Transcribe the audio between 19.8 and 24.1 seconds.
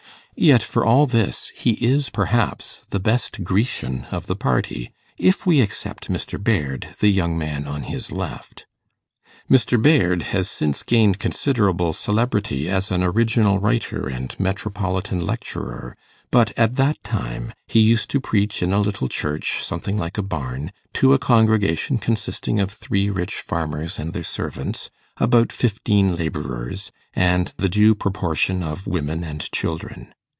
like a barn, to a congregation consisting of three rich farmers